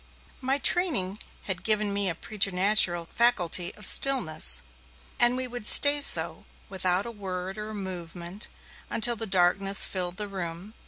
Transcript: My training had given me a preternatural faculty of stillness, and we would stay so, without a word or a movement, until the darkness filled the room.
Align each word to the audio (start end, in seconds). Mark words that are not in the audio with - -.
My 0.41 0.57
training 0.57 1.19
had 1.43 1.61
given 1.61 1.93
me 1.93 2.09
a 2.09 2.15
preternatural 2.15 3.05
faculty 3.05 3.71
of 3.75 3.85
stillness, 3.85 4.63
and 5.19 5.37
we 5.37 5.47
would 5.47 5.67
stay 5.67 6.01
so, 6.01 6.45
without 6.69 7.05
a 7.05 7.11
word 7.11 7.55
or 7.59 7.69
a 7.69 7.75
movement, 7.75 8.47
until 8.89 9.15
the 9.15 9.27
darkness 9.27 9.85
filled 9.85 10.17
the 10.17 10.27
room. 10.27 10.73